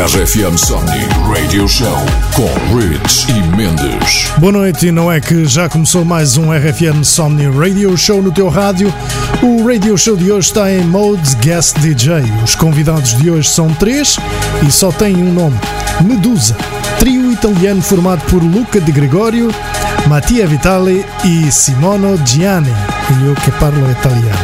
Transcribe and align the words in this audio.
RFM 0.00 0.56
Somni 0.56 1.06
Radio 1.28 1.68
Show 1.68 1.94
com 2.32 2.48
Rich 2.74 3.30
e 3.30 3.42
Mendes. 3.54 4.30
Boa 4.38 4.50
noite, 4.50 4.86
e 4.86 4.90
não 4.90 5.12
é 5.12 5.20
que 5.20 5.44
já 5.44 5.68
começou 5.68 6.06
mais 6.06 6.38
um 6.38 6.50
RFM 6.50 7.04
Somni 7.04 7.46
Radio 7.50 7.94
Show 7.98 8.22
no 8.22 8.32
teu 8.32 8.48
rádio? 8.48 8.90
O 9.42 9.62
Radio 9.66 9.98
Show 9.98 10.16
de 10.16 10.32
hoje 10.32 10.48
está 10.48 10.72
em 10.72 10.80
mode 10.84 11.36
Guest 11.36 11.78
DJ. 11.80 12.22
Os 12.42 12.54
convidados 12.54 13.14
de 13.18 13.30
hoje 13.30 13.50
são 13.50 13.68
três 13.74 14.16
e 14.66 14.72
só 14.72 14.90
têm 14.90 15.16
um 15.16 15.34
nome: 15.34 15.58
Medusa. 16.00 16.56
Trio 16.98 17.30
italiano 17.30 17.82
formado 17.82 18.24
por 18.24 18.42
Luca 18.42 18.80
Di 18.80 18.92
Gregorio, 18.92 19.50
Mattia 20.06 20.46
Vitali 20.46 21.04
e 21.26 21.52
Simono 21.52 22.18
Gianni. 22.24 22.72
Eu 23.26 23.34
que 23.34 23.50
parlo 23.52 23.90
italiano. 23.90 24.38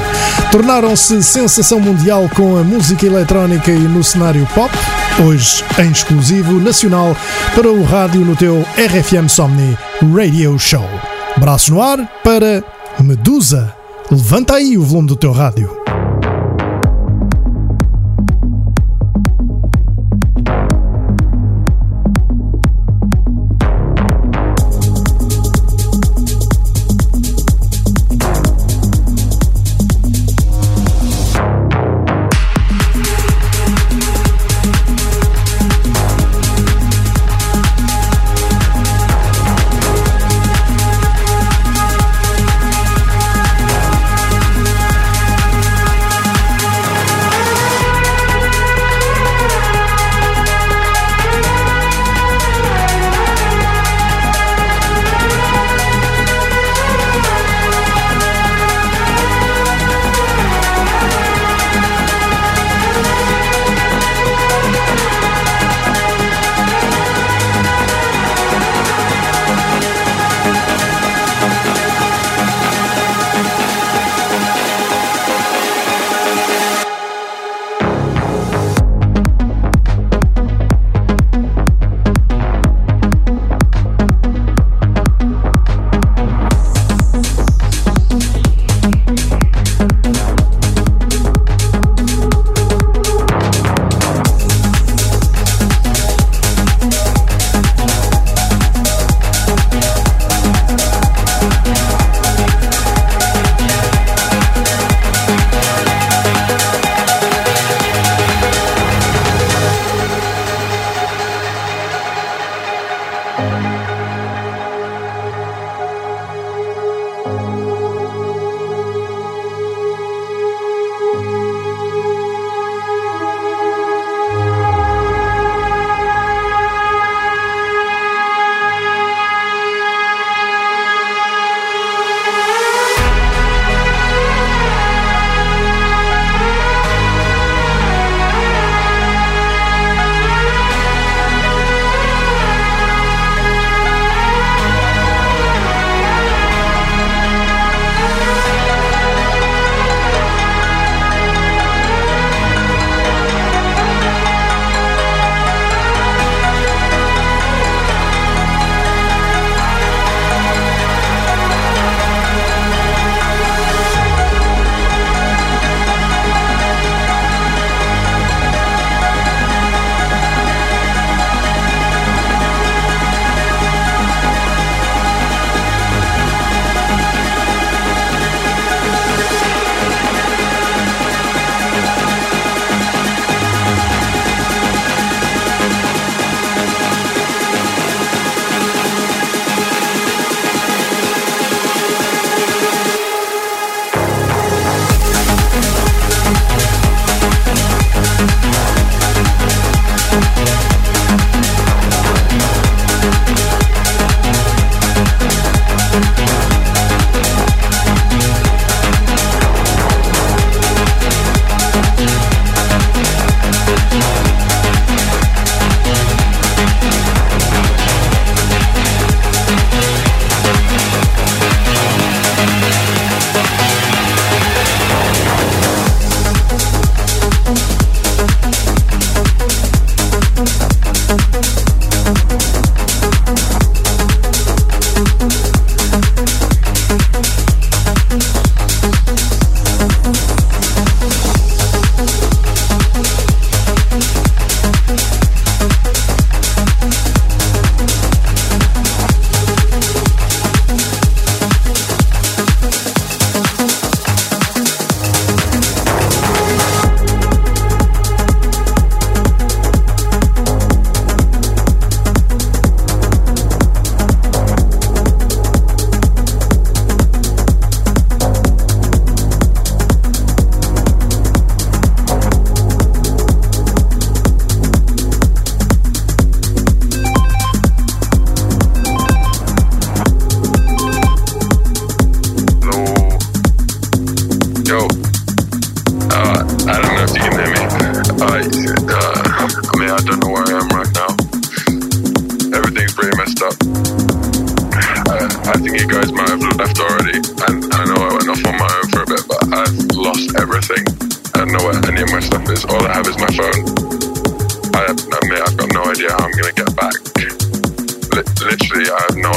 Tornaram-se 0.50 1.22
sensação 1.22 1.78
mundial 1.78 2.28
com 2.34 2.56
a 2.56 2.65
música 2.65 3.06
eletrónica 3.06 3.71
e 3.71 3.78
no 3.78 4.03
cenário 4.03 4.47
pop. 4.54 4.74
Hoje 5.24 5.65
em 5.78 5.91
exclusivo 5.91 6.60
nacional 6.60 7.16
para 7.54 7.71
o 7.71 7.84
rádio 7.84 8.22
no 8.22 8.34
teu 8.34 8.66
RFM 8.77 9.28
Somni 9.28 9.78
Radio 10.15 10.59
Show. 10.59 10.89
Braço 11.39 11.72
no 11.72 11.80
ar 11.80 11.98
para 12.24 12.63
Medusa. 13.01 13.72
Levanta 14.10 14.54
aí 14.54 14.77
o 14.77 14.83
volume 14.83 15.09
do 15.09 15.16
teu 15.16 15.33
rádio. 15.33 15.85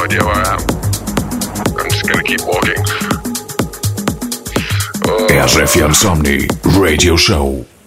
Idea 0.10 0.25
where 0.25 0.36
I 0.36 0.54
am. 0.54 0.60
I'm 1.78 1.89
just 1.89 2.06
to 2.18 2.24
keep 2.24 2.42
walking. 2.46 2.84
RFM 5.60 5.94
Somni 5.94 6.48
Radio 6.82 7.16
Show. 7.16 7.78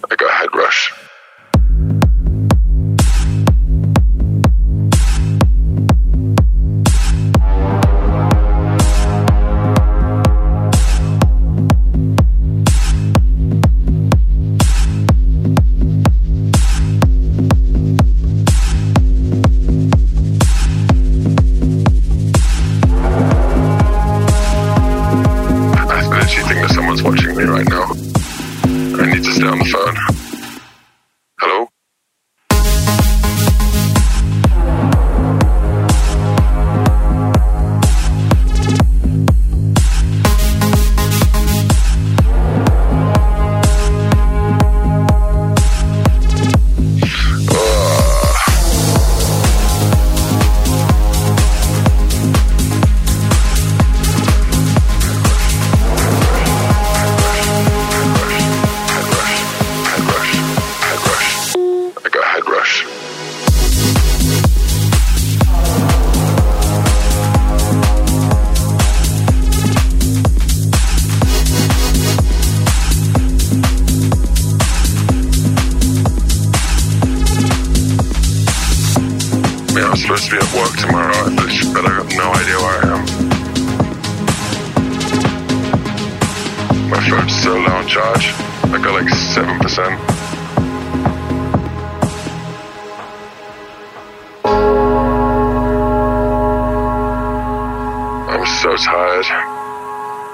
So 98.73 98.77
tired. 98.85 99.25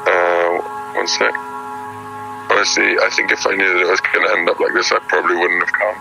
Uh, 0.07 0.61
one 0.95 1.07
sec. 1.07 1.35
Honestly, 2.49 2.95
I 2.97 3.09
think 3.13 3.33
if 3.33 3.45
I 3.45 3.53
knew 3.53 3.67
that 3.67 3.81
it 3.81 3.89
was 3.89 3.99
going 3.99 4.25
to 4.25 4.31
end 4.31 4.47
up 4.49 4.57
like 4.61 4.71
this, 4.73 4.93
I 4.93 4.99
probably 4.99 5.35
wouldn't 5.35 5.59
have 5.59 5.73
come. 5.73 5.95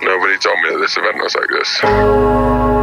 Nobody 0.00 0.38
told 0.38 0.58
me 0.62 0.70
that 0.70 0.78
this 0.78 0.96
event 0.96 1.16
was 1.16 1.34
like 1.34 1.50
this. 1.50 2.73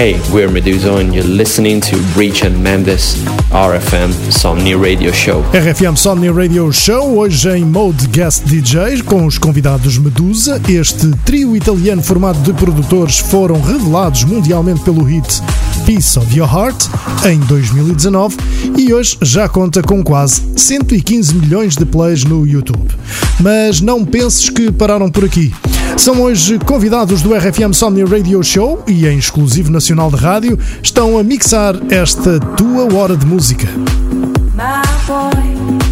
Hey, 0.00 0.18
we're 0.32 0.50
Medusa 0.50 0.94
and 0.94 1.14
you're 1.14 1.22
listening 1.22 1.78
to 1.82 1.96
Reach 2.16 2.42
and 2.42 2.56
Mendes 2.62 3.16
RFM 3.50 4.10
Somni 4.32 4.74
Radio 4.74 5.12
Show. 5.12 5.42
RFM 5.52 5.94
Somni 5.94 6.30
Radio 6.30 6.72
Show, 6.72 7.18
hoje 7.18 7.50
em 7.50 7.66
mode 7.66 8.08
guest 8.08 8.44
DJ, 8.46 9.02
com 9.02 9.26
os 9.26 9.36
convidados 9.36 9.98
Medusa. 9.98 10.58
Este 10.66 11.10
trio 11.26 11.54
italiano 11.54 12.02
formado 12.02 12.38
de 12.38 12.54
produtores 12.54 13.18
foram 13.18 13.60
revelados 13.60 14.24
mundialmente 14.24 14.80
pelo 14.80 15.04
hit 15.04 15.42
Piece 15.84 16.18
of 16.18 16.34
Your 16.34 16.48
Heart 16.50 16.82
em 17.26 17.38
2019 17.40 18.38
e 18.78 18.94
hoje 18.94 19.18
já 19.20 19.50
conta 19.50 19.82
com 19.82 20.02
quase 20.02 20.40
115 20.56 21.34
milhões 21.34 21.76
de 21.76 21.84
plays 21.84 22.24
no 22.24 22.46
YouTube. 22.46 22.88
Mas 23.38 23.82
não 23.82 24.02
penses 24.06 24.48
que 24.48 24.72
pararam 24.72 25.10
por 25.10 25.26
aqui. 25.26 25.52
São 26.00 26.22
hoje 26.22 26.58
convidados 26.60 27.20
do 27.20 27.34
RFM 27.34 27.74
Somni 27.74 28.02
Radio 28.02 28.42
Show 28.42 28.82
e 28.88 29.06
em 29.06 29.18
exclusivo 29.18 29.70
nacional 29.70 30.10
de 30.10 30.16
rádio 30.16 30.58
estão 30.82 31.18
a 31.18 31.22
mixar 31.22 31.74
esta 31.90 32.40
tua 32.40 32.90
hora 32.94 33.14
de 33.14 33.26
música. 33.26 33.66
My 34.56 34.80
boy, 35.06 35.89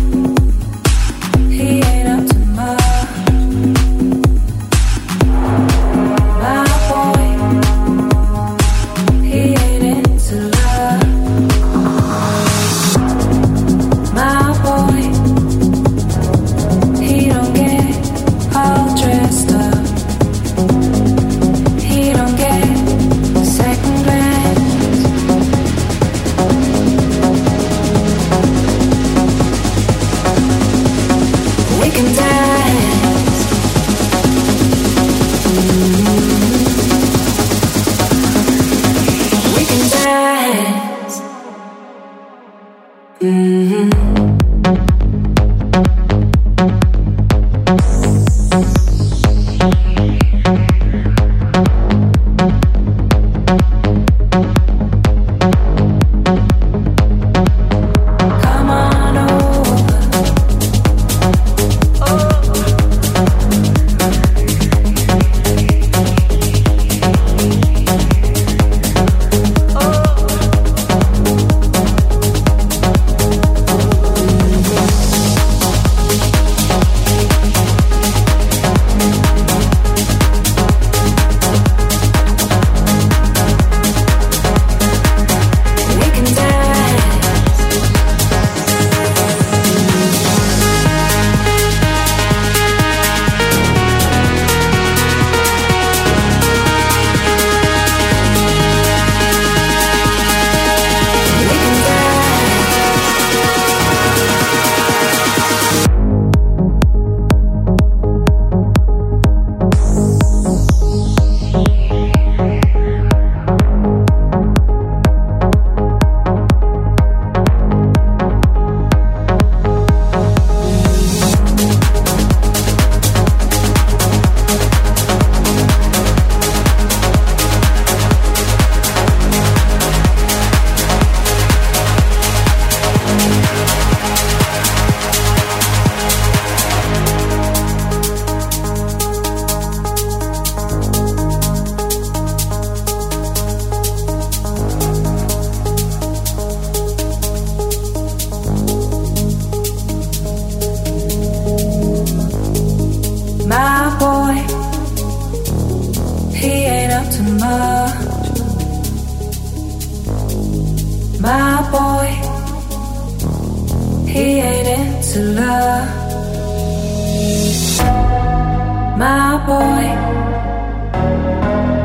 My 168.98 169.38
boy, 169.46 169.84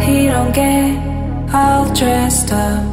he 0.03 0.25
don't 0.25 0.51
get 0.51 1.53
all 1.53 1.86
dressed 1.93 2.51
up. 2.51 2.84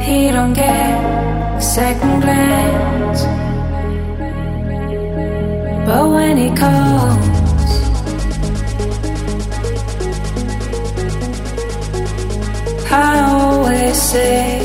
He 0.00 0.30
don't 0.30 0.54
get 0.54 1.60
second 1.62 2.20
glance. 2.22 3.22
But 5.86 6.08
when 6.08 6.38
he 6.38 6.48
calls, 6.56 7.28
I 12.90 13.20
always 13.28 14.00
say, 14.00 14.61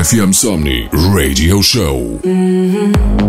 RFM 0.00 0.32
Somni 0.32 0.88
Radio 1.12 1.60
Show. 1.60 2.20
Come 2.22 3.19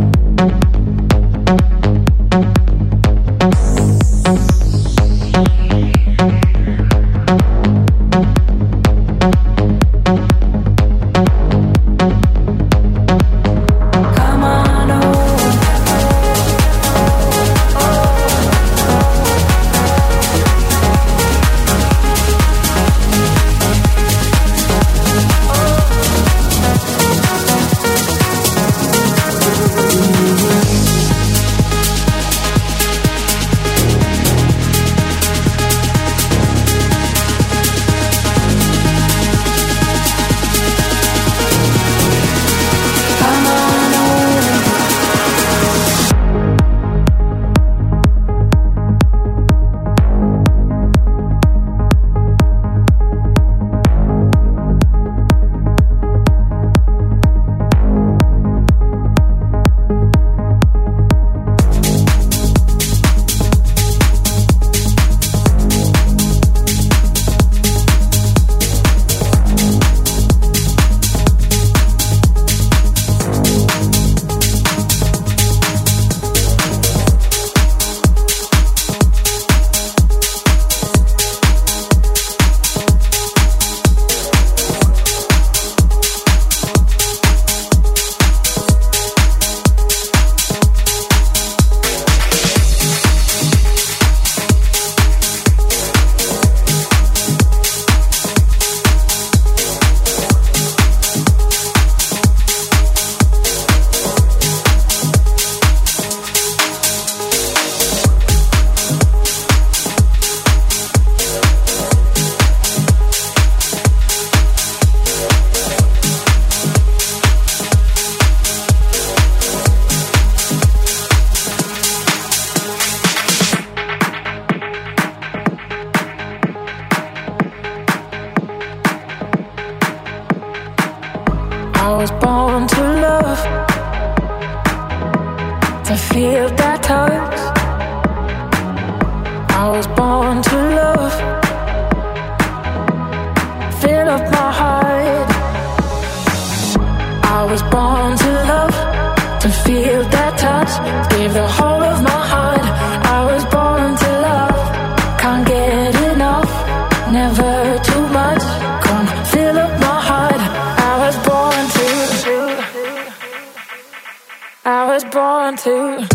too. 165.62 166.11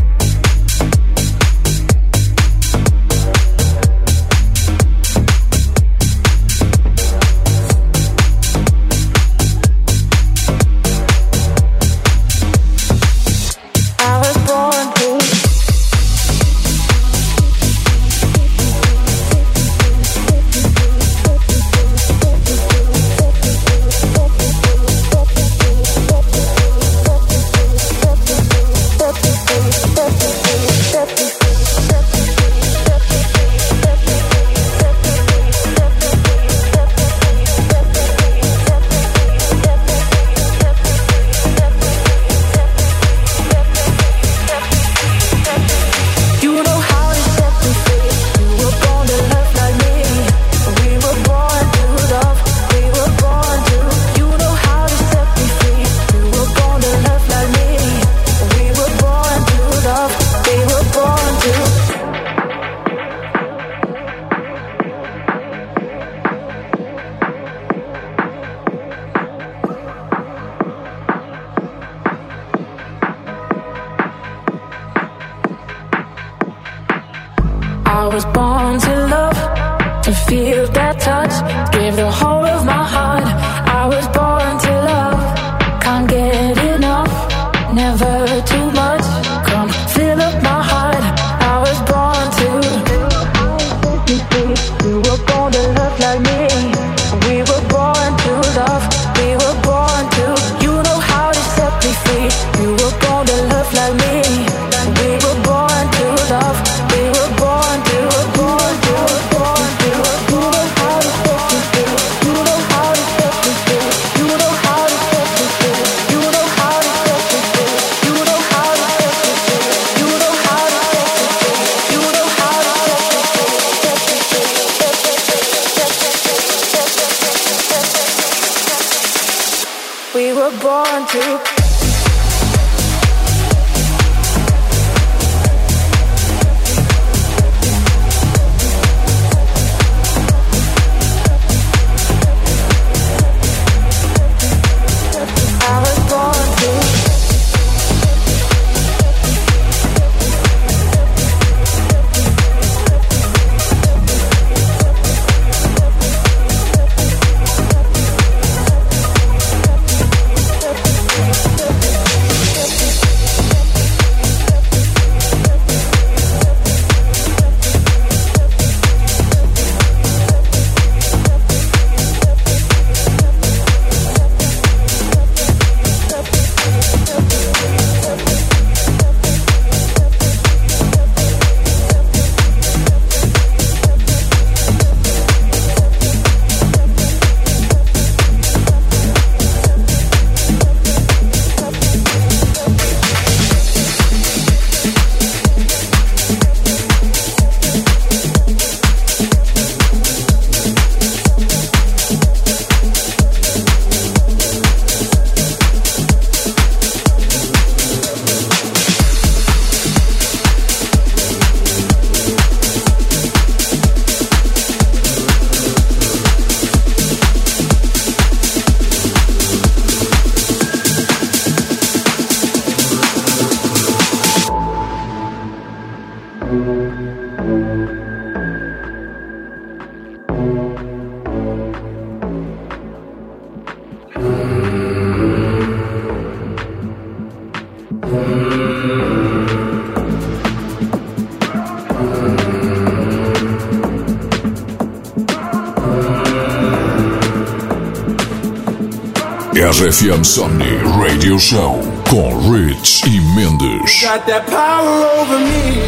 fiam 249.92 250.25
Somni 250.25 250.79
Radio 251.01 251.38
Show 251.38 251.81
com 252.11 252.51
Rich 252.51 253.03
e 253.07 253.20
Mendes. 253.35 254.01
Got 254.03 254.27
that 254.27 254.44
power 254.46 255.05
over 255.20 255.38
me, 255.38 255.81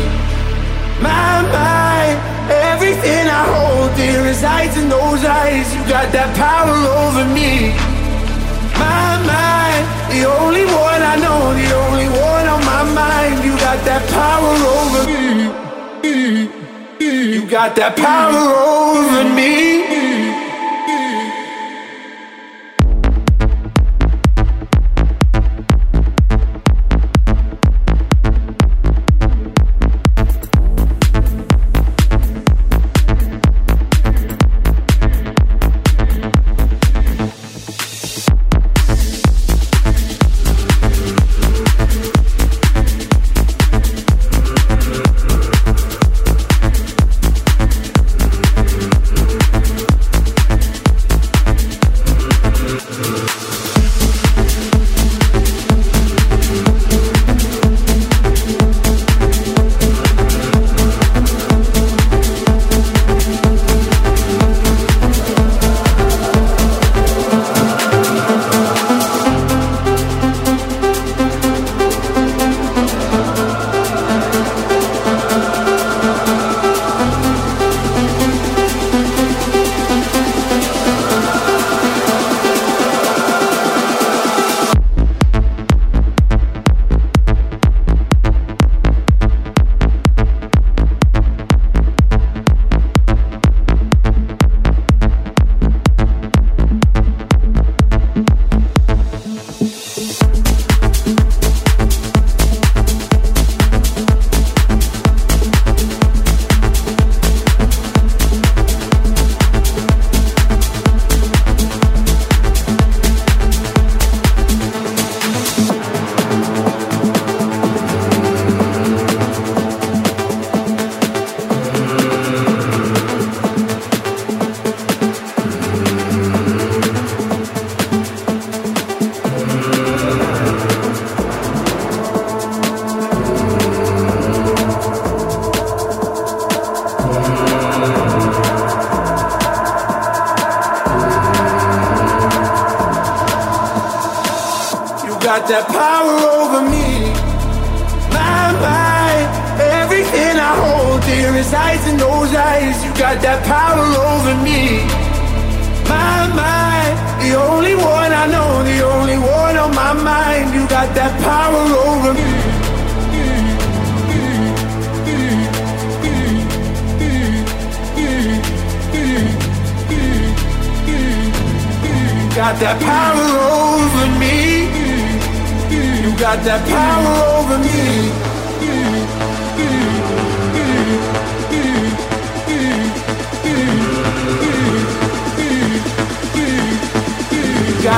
my 1.00 1.42
mind. 1.42 2.18
Everything 2.48 3.26
I 3.26 3.44
hold 3.44 3.94
dear 3.96 4.22
resides 4.22 4.76
in 4.76 4.88
those 4.88 5.24
eyes. 5.24 5.74
You 5.74 5.82
got 5.88 6.12
that 6.12 6.34
power 6.36 6.78
over 7.06 7.24
me, 7.34 7.74
my 8.78 9.18
mind. 9.26 9.84
The 10.10 10.24
only 10.26 10.64
one 10.64 11.02
I 11.02 11.16
know, 11.16 11.52
the 11.54 11.74
only 11.74 12.08
one 12.08 12.46
on 12.46 12.64
my 12.64 12.84
mind. 12.94 13.44
You 13.44 13.56
got 13.58 13.84
that 13.84 14.06
power 14.14 14.54
over 14.78 15.06
me. 15.10 15.50
You 17.00 17.46
got 17.48 17.74
that 17.76 17.96
power 17.96 18.34
over 18.34 19.34
me. 19.34 19.77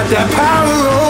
got 0.01 0.09
that 0.09 0.33
power 0.33 1.05
oh. 1.05 1.10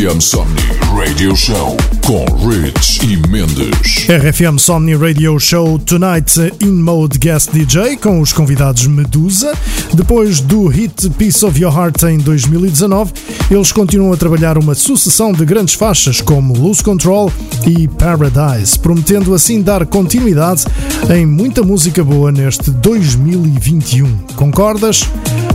RFM 0.00 0.18
Somni 0.18 0.62
Radio 0.96 1.36
Show 1.36 1.76
com 2.06 2.24
Rich 2.48 3.04
e 3.04 3.18
Mendes. 3.28 4.06
RFM 4.08 4.56
Somni 4.56 4.94
Radio 4.94 5.38
Show 5.38 5.78
Tonight 5.78 6.40
in 6.62 6.70
Mode 6.70 7.18
Guest 7.18 7.50
DJ 7.52 7.98
com 7.98 8.18
os 8.22 8.32
convidados 8.32 8.86
Medusa. 8.86 9.52
Depois 9.92 10.40
do 10.40 10.68
hit 10.68 11.10
Piece 11.10 11.44
of 11.44 11.60
Your 11.60 11.76
Heart 11.76 12.04
em 12.04 12.16
2019, 12.16 13.12
eles 13.50 13.72
continuam 13.72 14.14
a 14.14 14.16
trabalhar 14.16 14.56
uma 14.56 14.74
sucessão 14.74 15.32
de 15.32 15.44
grandes 15.44 15.74
faixas 15.74 16.22
como 16.22 16.56
Lose 16.56 16.82
Control 16.82 17.30
e 17.66 17.86
Paradise, 17.86 18.78
prometendo 18.78 19.34
assim 19.34 19.60
dar 19.60 19.84
continuidade 19.84 20.64
em 21.14 21.26
muita 21.26 21.62
música 21.62 22.02
boa 22.02 22.32
neste 22.32 22.70
2021. 22.70 24.16
Concordas? 24.34 25.02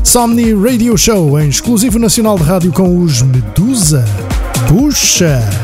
Somni 0.04 0.54
Radio 0.54 0.96
Show, 0.96 1.40
em 1.40 1.50
exclusivo 1.50 1.98
nacional 1.98 2.38
de 2.38 2.44
rádio 2.44 2.72
com 2.72 3.02
os 3.02 3.24
Medusa. 3.24 4.06
Push 4.68 5.22
it. 5.22 5.56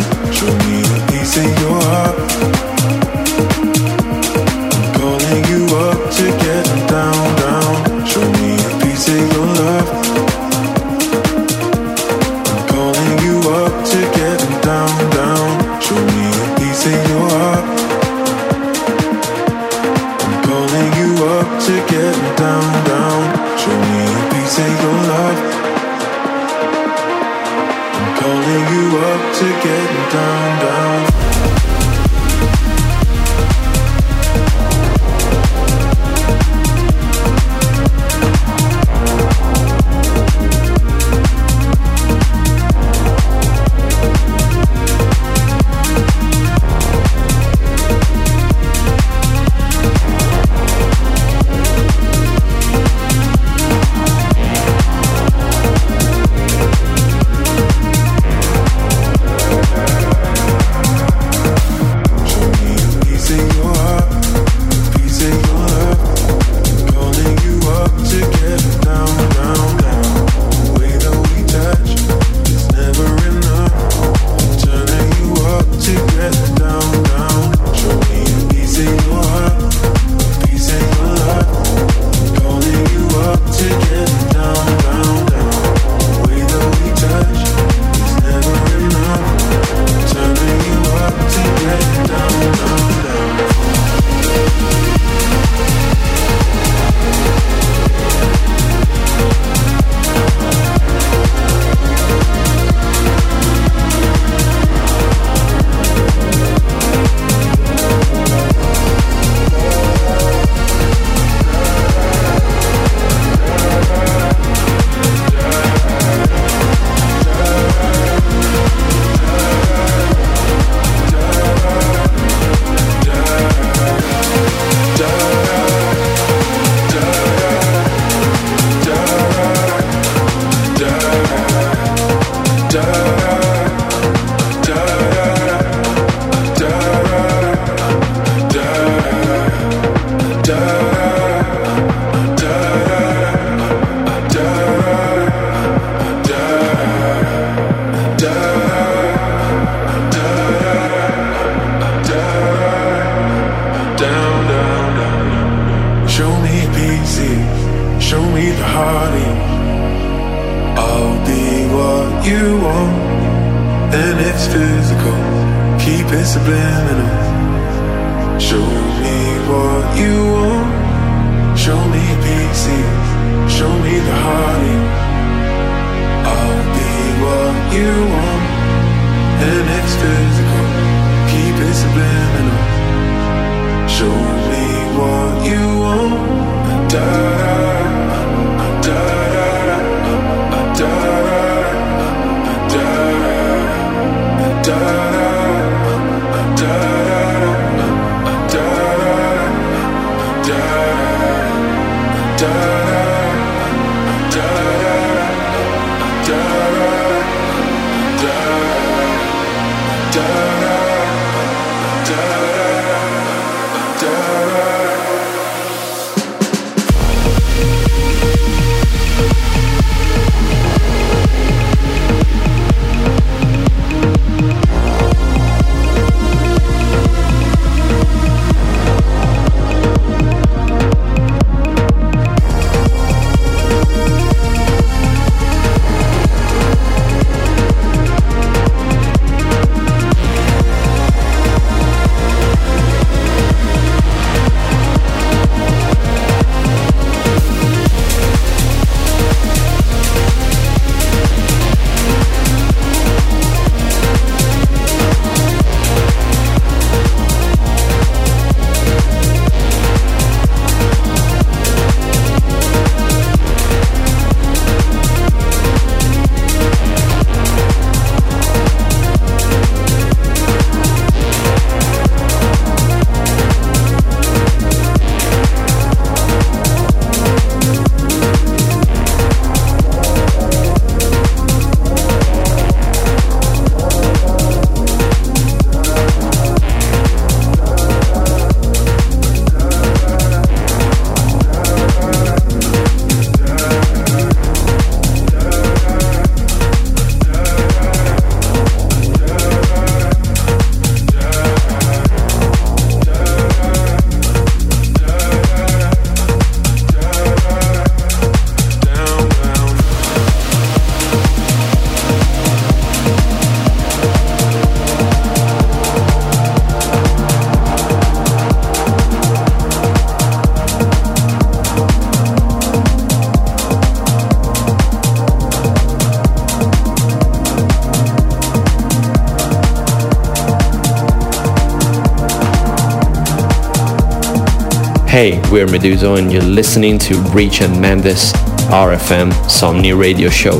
Hey, 335.21 335.39
we're 335.51 335.67
Meduza 335.67 336.17
and 336.17 336.33
you're 336.33 336.41
listening 336.41 336.97
to 336.97 337.13
Rich 337.31 337.61
and 337.61 337.79
Mendes 337.79 338.33
RFM 338.71 339.31
Somnii 339.45 339.95
Radio 339.95 340.29
Show. 340.29 340.59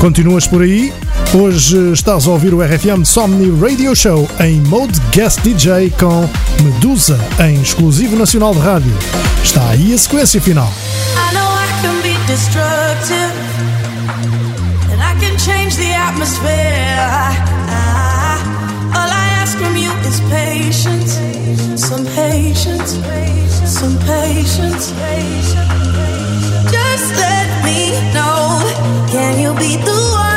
Continuas 0.00 0.46
por 0.46 0.62
aí? 0.62 0.90
Hoje 1.34 1.92
estás 1.92 2.26
a 2.26 2.30
ouvir 2.30 2.54
o 2.54 2.62
RFM 2.62 3.04
Somni 3.04 3.50
Radio 3.60 3.94
Show 3.94 4.26
em 4.40 4.58
mode 4.62 4.98
guest 5.12 5.40
DJ 5.42 5.90
com 5.90 6.26
Medusa 6.62 7.18
em 7.38 7.60
exclusivo 7.60 8.16
nacional 8.16 8.54
de 8.54 8.60
rádio. 8.60 8.92
Está 9.44 9.68
aí 9.68 9.92
a 9.92 9.98
sequência 9.98 10.40
final. 10.40 10.66
I 10.66 11.34
know 11.34 11.44
I 11.44 11.68
can 11.82 12.00
be 12.02 12.16
destructive, 12.26 13.30
and 14.90 15.02
I 15.02 15.14
can 15.20 15.38
change 15.38 15.76
the 15.76 15.92
atmosphere. 15.94 16.48
All 18.94 19.06
I 19.06 19.42
ask 19.42 19.58
from 19.58 19.76
you 19.76 19.92
is 20.08 20.18
patience, 20.30 21.20
some 21.76 22.06
patience, 22.16 22.98
some 23.66 23.98
patience. 24.06 24.94
Just 26.72 27.16
let 27.16 27.64
me 27.64 28.00
know, 28.14 28.49
can 29.12 29.40
you 29.40 29.52
be 29.54 29.76
the 29.76 29.98
one 30.18 30.29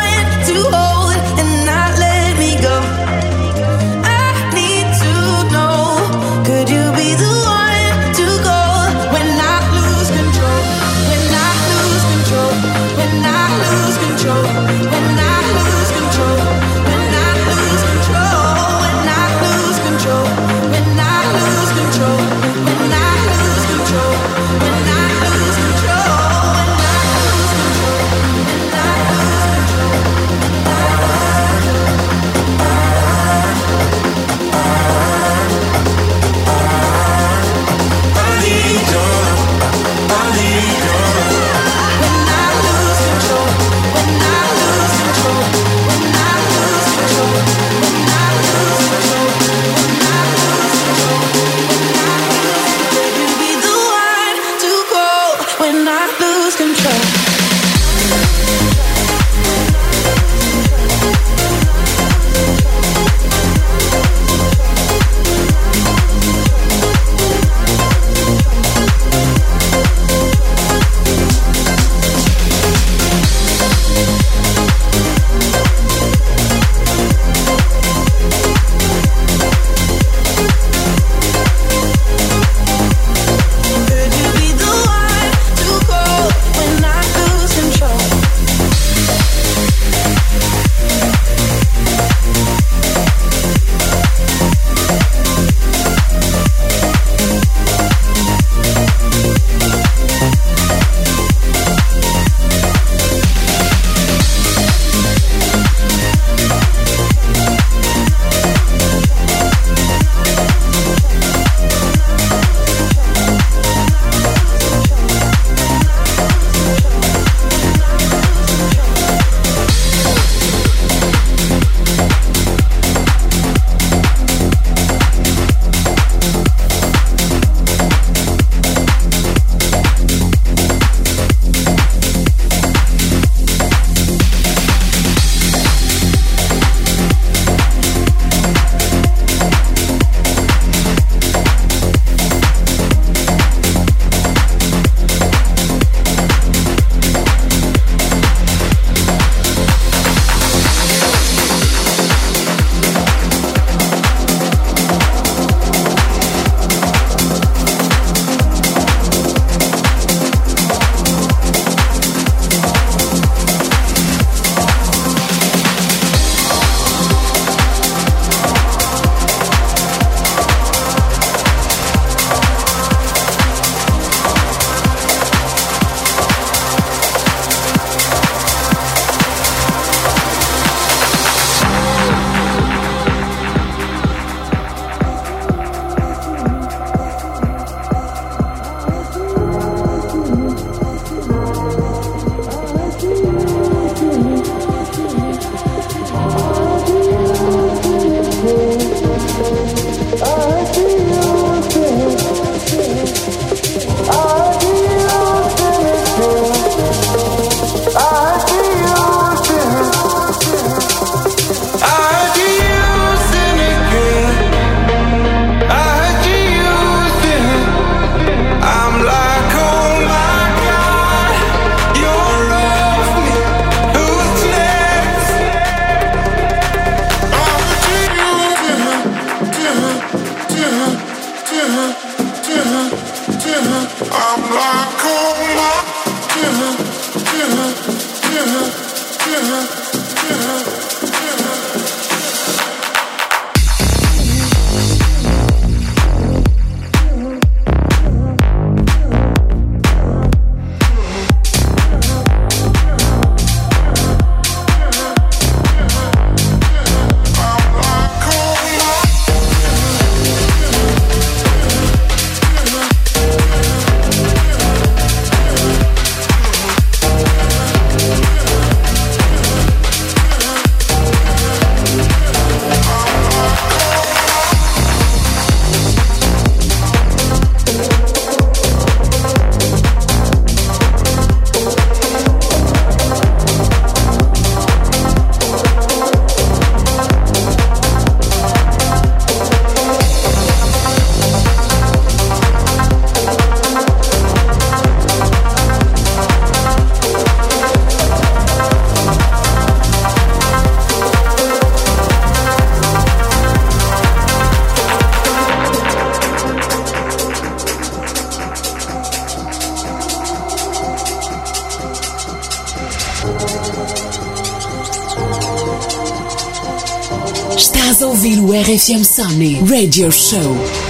ouvir 318.92 319.62
o 319.62 319.66
Radio 319.66 320.12
Show. 320.12 320.83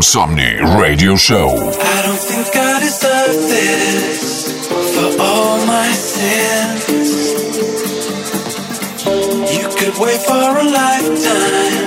RFM 0.00 0.02
Somnii 0.02 0.80
Radio 0.80 1.16
Show. 1.16 1.48
I 1.48 2.02
don't 2.02 2.18
think 2.18 2.56
I 2.56 2.80
deserve 2.80 3.36
this 3.48 4.52
for 4.94 5.20
all 5.20 5.66
my 5.66 5.92
sins. 5.92 7.32
You 9.56 9.68
could 9.78 9.98
wait 9.98 10.20
for 10.22 10.34
a 10.34 10.64
lifetime, 10.64 11.86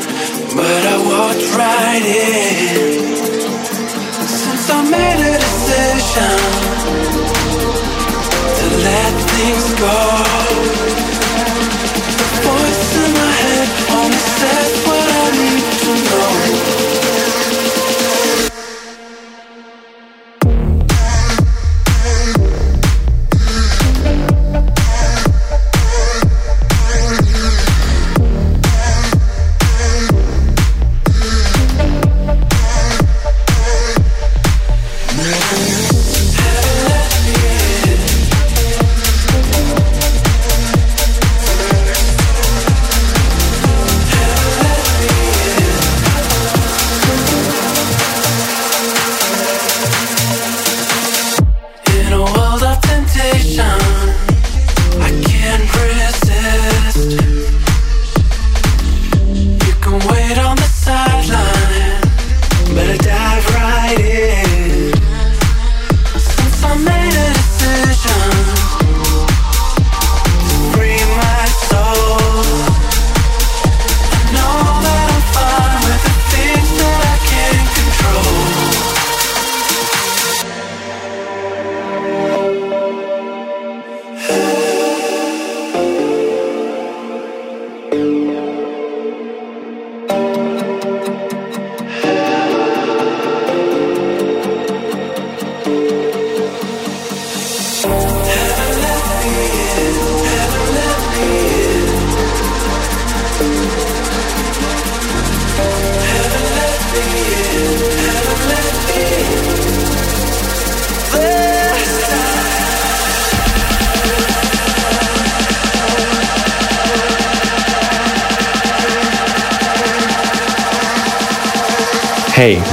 but 0.55 0.81
I 0.85 0.97
walked 1.11 1.57
right 1.57 2.05
in. 2.05 3.15
Since 4.27 4.69
I 4.69 4.81
made 4.91 5.19
a 5.19 5.37
decision 5.45 6.37
to 8.57 8.65
let 8.85 9.13
things 9.33 9.67
go, 9.79 10.62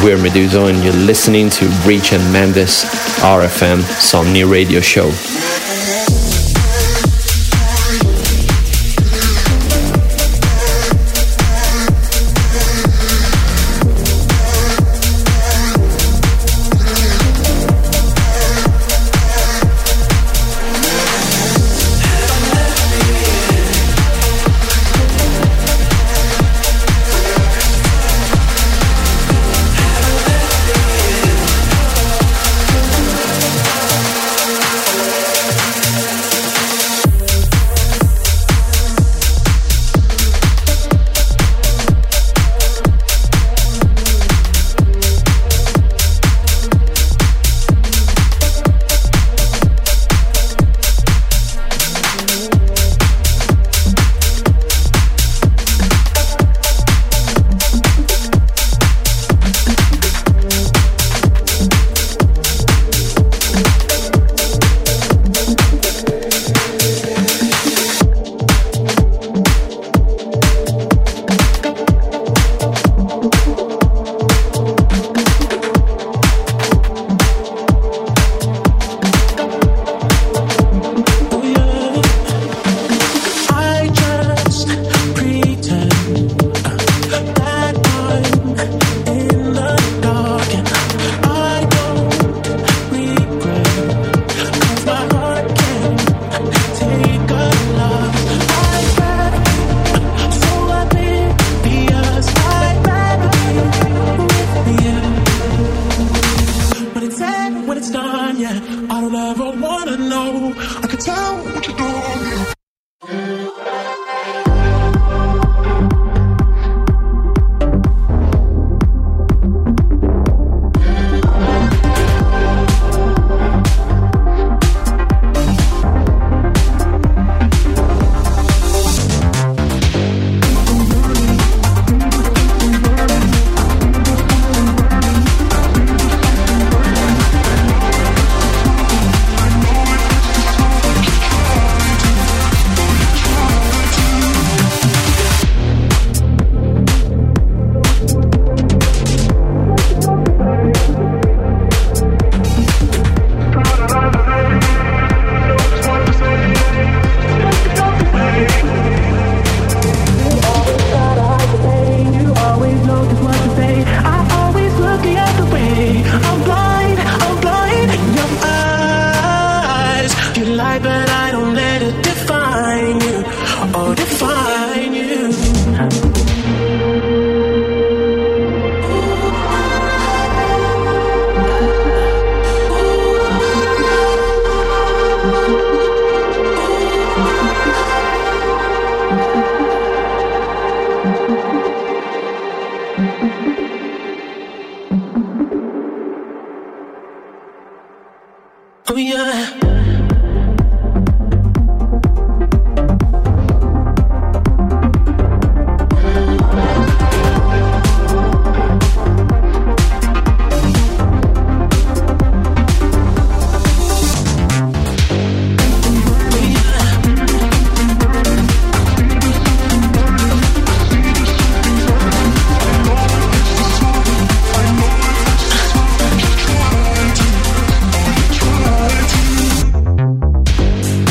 we're 0.03 0.17
Meduza 0.17 0.69
and 0.71 0.83
you're 0.83 0.93
listening 0.93 1.51
to 1.51 1.67
Rich 1.85 2.13
and 2.13 2.33
Mendes 2.33 2.85
RFM 3.23 3.81
Somnii 3.81 4.51
Radio 4.51 4.81
Show. 4.81 5.11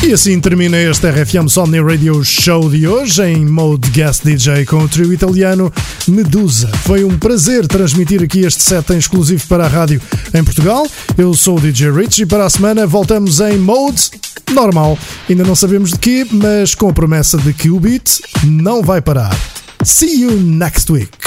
E 0.09 0.13
assim 0.13 0.39
termina 0.39 0.75
este 0.75 1.07
RFM 1.07 1.47
Somni 1.47 1.79
Radio 1.79 2.23
Show 2.23 2.67
de 2.67 2.87
hoje 2.87 3.21
em 3.21 3.45
Mode 3.45 3.91
Guest 3.91 4.23
DJ 4.23 4.65
com 4.65 4.77
o 4.77 4.89
trio 4.89 5.13
italiano 5.13 5.71
Medusa. 6.07 6.67
Foi 6.83 7.03
um 7.03 7.15
prazer 7.15 7.67
transmitir 7.67 8.23
aqui 8.23 8.39
este 8.39 8.63
set 8.63 8.91
em 8.91 8.97
exclusivo 8.97 9.47
para 9.47 9.65
a 9.65 9.67
rádio 9.67 10.01
em 10.33 10.43
Portugal. 10.43 10.87
Eu 11.15 11.35
sou 11.35 11.59
o 11.59 11.61
DJ 11.61 11.91
Rich 11.91 12.23
e 12.23 12.25
para 12.25 12.43
a 12.43 12.49
semana 12.49 12.87
voltamos 12.87 13.39
em 13.39 13.59
Mode 13.59 14.09
normal. 14.51 14.97
Ainda 15.29 15.43
não 15.43 15.53
sabemos 15.53 15.91
de 15.91 15.99
quê, 15.99 16.25
mas 16.31 16.73
com 16.73 16.89
a 16.89 16.93
promessa 16.93 17.37
de 17.37 17.53
que 17.53 17.69
o 17.69 17.79
beat 17.79 18.19
não 18.43 18.81
vai 18.81 19.03
parar. 19.03 19.37
See 19.83 20.23
you 20.23 20.31
next 20.31 20.91
week. 20.91 21.18